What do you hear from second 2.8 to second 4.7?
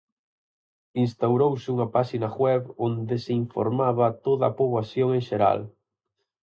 onde se informaba a toda a